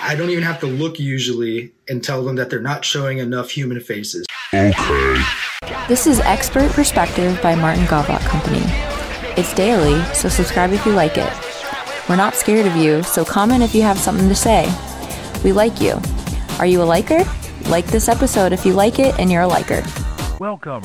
I 0.00 0.14
don't 0.14 0.30
even 0.30 0.44
have 0.44 0.60
to 0.60 0.66
look 0.66 1.00
usually 1.00 1.72
and 1.88 2.04
tell 2.04 2.24
them 2.24 2.36
that 2.36 2.50
they're 2.50 2.60
not 2.60 2.84
showing 2.84 3.18
enough 3.18 3.50
human 3.50 3.80
faces. 3.80 4.26
Okay. 4.54 5.22
This 5.88 6.06
is 6.06 6.20
Expert 6.20 6.70
Perspective 6.70 7.40
by 7.42 7.56
Martin 7.56 7.84
Gawlak 7.84 8.20
Company. 8.20 8.62
It's 9.36 9.52
daily, 9.54 10.00
so 10.14 10.28
subscribe 10.28 10.72
if 10.72 10.86
you 10.86 10.92
like 10.92 11.18
it. 11.18 11.32
We're 12.08 12.14
not 12.14 12.36
scared 12.36 12.66
of 12.66 12.76
you, 12.76 13.02
so 13.02 13.24
comment 13.24 13.64
if 13.64 13.74
you 13.74 13.82
have 13.82 13.98
something 13.98 14.28
to 14.28 14.36
say. 14.36 14.72
We 15.42 15.50
like 15.52 15.80
you. 15.80 16.00
Are 16.60 16.66
you 16.66 16.80
a 16.80 16.84
liker? 16.84 17.24
Like 17.68 17.86
this 17.86 18.08
episode 18.08 18.52
if 18.52 18.64
you 18.64 18.74
like 18.74 19.00
it 19.00 19.18
and 19.18 19.32
you're 19.32 19.42
a 19.42 19.48
liker. 19.48 19.82
Welcome. 20.38 20.82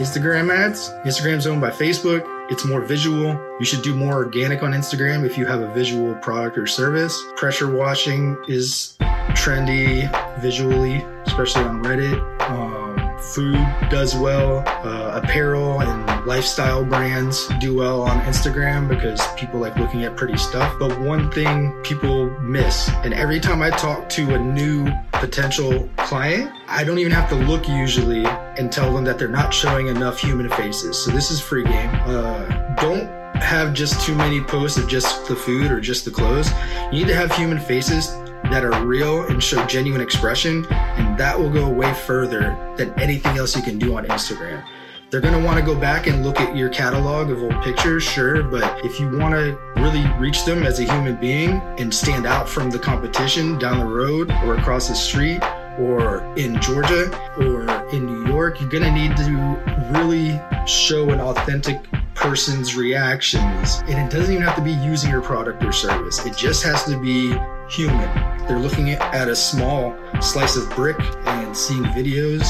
Instagram 0.00 0.50
ads. 0.50 0.88
Instagram's 1.04 1.46
owned 1.46 1.60
by 1.60 1.70
Facebook. 1.70 2.39
It's 2.50 2.64
more 2.64 2.80
visual. 2.80 3.40
You 3.60 3.64
should 3.64 3.82
do 3.82 3.94
more 3.94 4.14
organic 4.14 4.62
on 4.62 4.72
Instagram 4.72 5.24
if 5.24 5.38
you 5.38 5.46
have 5.46 5.60
a 5.62 5.72
visual 5.72 6.14
product 6.16 6.58
or 6.58 6.66
service. 6.66 7.16
Pressure 7.36 7.70
washing 7.72 8.36
is 8.48 8.96
trendy 9.30 10.10
visually, 10.40 10.96
especially 11.26 11.62
on 11.64 11.82
Reddit. 11.84 12.20
Um, 12.50 12.99
food 13.20 13.54
does 13.90 14.16
well. 14.16 14.64
Uh, 14.66 15.20
apparel 15.22 15.80
and 15.80 16.26
lifestyle 16.26 16.84
brands 16.84 17.48
do 17.60 17.76
well 17.76 18.02
on 18.02 18.20
Instagram 18.22 18.88
because 18.88 19.20
people 19.34 19.60
like 19.60 19.76
looking 19.76 20.04
at 20.04 20.16
pretty 20.16 20.36
stuff. 20.36 20.74
But 20.78 20.98
one 21.00 21.30
thing 21.30 21.72
people 21.82 22.30
miss, 22.40 22.88
and 23.04 23.14
every 23.14 23.40
time 23.40 23.62
I 23.62 23.70
talk 23.70 24.08
to 24.10 24.34
a 24.34 24.38
new 24.38 24.90
potential 25.12 25.88
client, 25.96 26.52
I 26.68 26.84
don't 26.84 26.98
even 26.98 27.12
have 27.12 27.28
to 27.30 27.36
look 27.36 27.68
usually 27.68 28.24
and 28.26 28.72
tell 28.72 28.92
them 28.92 29.04
that 29.04 29.18
they're 29.18 29.28
not 29.28 29.52
showing 29.52 29.88
enough 29.88 30.18
human 30.18 30.48
faces. 30.50 31.02
So 31.02 31.10
this 31.10 31.30
is 31.30 31.40
free 31.40 31.64
game. 31.64 31.90
Uh, 32.06 32.46
don't 32.76 33.08
have 33.34 33.72
just 33.72 34.04
too 34.04 34.14
many 34.14 34.40
posts 34.40 34.78
of 34.78 34.88
just 34.88 35.26
the 35.26 35.36
food 35.36 35.70
or 35.70 35.80
just 35.80 36.04
the 36.04 36.10
clothes. 36.10 36.50
You 36.92 37.00
need 37.00 37.08
to 37.08 37.14
have 37.14 37.34
human 37.34 37.58
faces 37.58 38.10
that 38.44 38.64
are 38.64 38.84
real 38.84 39.24
and 39.26 39.42
show 39.42 39.64
genuine 39.66 40.00
expression, 40.00 40.66
and 40.70 41.18
that 41.18 41.38
will 41.38 41.50
go 41.50 41.68
way 41.68 41.92
further 41.94 42.56
than 42.76 42.92
anything 42.98 43.36
else 43.36 43.56
you 43.56 43.62
can 43.62 43.78
do 43.78 43.96
on 43.96 44.06
Instagram. 44.06 44.64
They're 45.10 45.20
want 45.42 45.58
to 45.58 45.64
go 45.64 45.78
back 45.78 46.06
and 46.06 46.24
look 46.24 46.38
at 46.38 46.54
your 46.54 46.68
catalog 46.68 47.30
of 47.30 47.42
old 47.42 47.60
pictures, 47.64 48.04
sure, 48.04 48.44
but 48.44 48.84
if 48.84 49.00
you 49.00 49.10
want 49.18 49.34
to 49.34 49.58
really 49.76 50.06
reach 50.20 50.44
them 50.44 50.62
as 50.62 50.78
a 50.78 50.84
human 50.84 51.16
being 51.16 51.60
and 51.78 51.92
stand 51.92 52.26
out 52.26 52.48
from 52.48 52.70
the 52.70 52.78
competition 52.78 53.58
down 53.58 53.80
the 53.80 53.92
road 53.92 54.30
or 54.44 54.54
across 54.54 54.86
the 54.86 54.94
street 54.94 55.42
or 55.80 56.20
in 56.36 56.60
Georgia 56.60 57.10
or 57.38 57.62
in 57.92 58.06
New 58.06 58.32
York, 58.32 58.60
you're 58.60 58.70
going 58.70 58.84
to 58.84 58.92
need 58.92 59.16
to 59.16 59.98
really 59.98 60.40
show 60.64 61.10
an 61.10 61.20
authentic 61.20 61.82
person's 62.14 62.76
reactions. 62.76 63.82
And 63.88 63.98
it 63.98 64.14
doesn't 64.14 64.32
even 64.32 64.46
have 64.46 64.56
to 64.56 64.62
be 64.62 64.72
using 64.72 65.10
your 65.10 65.22
product 65.22 65.64
or 65.64 65.72
service, 65.72 66.24
it 66.24 66.36
just 66.36 66.62
has 66.62 66.84
to 66.84 66.96
be 67.00 67.36
human. 67.68 68.08
They're 68.50 68.58
looking 68.58 68.90
at 68.90 69.28
a 69.28 69.36
small 69.36 69.96
slice 70.20 70.56
of 70.56 70.68
brick 70.70 70.96
and 71.24 71.56
seeing 71.56 71.84
videos 71.84 72.44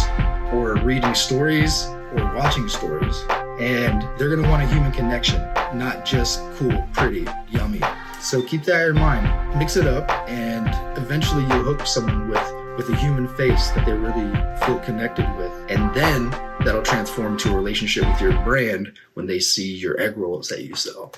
or 0.50 0.76
reading 0.76 1.14
stories 1.14 1.84
or 2.14 2.34
watching 2.34 2.70
stories. 2.70 3.22
And 3.60 4.00
they're 4.16 4.30
going 4.30 4.42
to 4.42 4.48
want 4.48 4.62
a 4.62 4.66
human 4.66 4.92
connection, 4.92 5.42
not 5.74 6.06
just 6.06 6.40
cool, 6.54 6.88
pretty, 6.94 7.26
yummy. 7.50 7.82
So 8.18 8.40
keep 8.40 8.62
that 8.62 8.88
in 8.88 8.94
mind. 8.94 9.58
Mix 9.58 9.76
it 9.76 9.86
up, 9.86 10.10
and 10.26 10.68
eventually 10.96 11.42
you'll 11.42 11.64
hook 11.64 11.86
someone 11.86 12.30
with 12.30 12.54
with 12.78 12.88
a 12.88 12.96
human 12.96 13.28
face 13.36 13.68
that 13.72 13.84
they 13.84 13.92
really 13.92 14.32
feel 14.64 14.78
connected 14.78 15.30
with. 15.36 15.52
And 15.68 15.94
then 15.94 16.30
that'll 16.64 16.82
transform 16.82 17.36
to 17.38 17.52
a 17.52 17.56
relationship 17.56 18.06
with 18.06 18.22
your 18.22 18.42
brand 18.42 18.94
when 19.12 19.26
they 19.26 19.38
see 19.38 19.76
your 19.76 20.00
egg 20.00 20.16
rolls 20.16 20.48
that 20.48 20.62
you 20.62 20.74
sell 20.74 21.12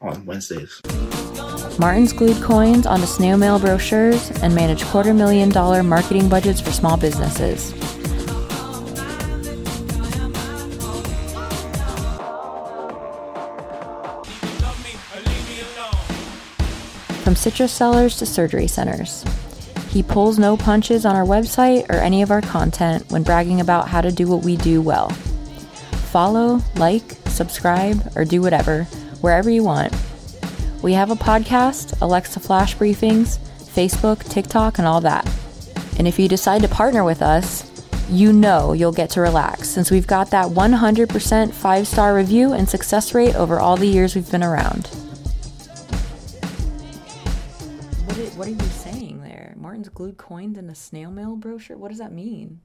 on 0.00 0.24
Wednesdays. 0.24 0.80
Martin's 1.78 2.12
glued 2.12 2.42
coins 2.42 2.86
onto 2.86 3.06
snail 3.06 3.36
mail 3.36 3.58
brochures 3.58 4.30
and 4.42 4.54
managed 4.54 4.84
quarter 4.86 5.14
million 5.14 5.48
dollar 5.48 5.82
marketing 5.82 6.28
budgets 6.28 6.60
for 6.60 6.72
small 6.72 6.96
businesses. 6.96 7.72
From 17.22 17.36
citrus 17.36 17.72
sellers 17.72 18.16
to 18.16 18.26
surgery 18.26 18.66
centers. 18.66 19.24
He 19.90 20.02
pulls 20.02 20.38
no 20.38 20.56
punches 20.56 21.04
on 21.04 21.16
our 21.16 21.24
website 21.24 21.88
or 21.90 21.96
any 21.96 22.22
of 22.22 22.30
our 22.30 22.40
content 22.40 23.04
when 23.10 23.22
bragging 23.22 23.60
about 23.60 23.88
how 23.88 24.00
to 24.00 24.12
do 24.12 24.28
what 24.28 24.44
we 24.44 24.56
do 24.56 24.80
well. 24.80 25.10
Follow, 26.10 26.60
like, 26.76 27.16
subscribe, 27.26 28.00
or 28.16 28.24
do 28.24 28.40
whatever, 28.40 28.86
wherever 29.20 29.50
you 29.50 29.62
want. 29.64 29.94
We 30.82 30.94
have 30.94 31.10
a 31.10 31.14
podcast, 31.14 32.00
Alexa 32.00 32.40
Flash 32.40 32.76
Briefings, 32.76 33.38
Facebook, 33.58 34.28
TikTok, 34.28 34.78
and 34.78 34.86
all 34.86 35.00
that. 35.02 35.28
And 35.98 36.08
if 36.08 36.18
you 36.18 36.28
decide 36.28 36.62
to 36.62 36.68
partner 36.68 37.04
with 37.04 37.22
us, 37.22 37.70
you 38.10 38.32
know 38.32 38.72
you'll 38.72 38.92
get 38.92 39.10
to 39.10 39.20
relax 39.20 39.68
since 39.68 39.90
we've 39.90 40.06
got 40.06 40.30
that 40.30 40.46
100% 40.46 41.52
five 41.52 41.86
star 41.86 42.14
review 42.14 42.52
and 42.52 42.68
success 42.68 43.14
rate 43.14 43.36
over 43.36 43.60
all 43.60 43.76
the 43.76 43.86
years 43.86 44.14
we've 44.14 44.30
been 44.30 44.42
around. 44.42 44.86
What 48.06 48.18
are, 48.18 48.30
what 48.36 48.48
are 48.48 48.50
you 48.50 48.58
saying 48.70 49.20
there? 49.22 49.54
Martin's 49.56 49.88
glued 49.90 50.16
coins 50.16 50.58
in 50.58 50.68
a 50.68 50.74
snail 50.74 51.10
mail 51.10 51.36
brochure? 51.36 51.76
What 51.76 51.90
does 51.90 51.98
that 51.98 52.12
mean? 52.12 52.60